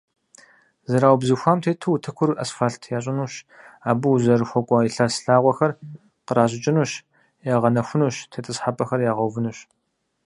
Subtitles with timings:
[0.91, 3.33] Зэраубзыхуам тету утыкур асфальт ящӀынущ,
[3.89, 5.71] абы узэрыхуэкӀуэ лъэс лъагъуэхэр
[6.25, 6.91] къращӀыкӀынущ,
[7.53, 9.57] ягъэнэхунущ, тетӀысхьэпӀэхэр ягъэувынущ.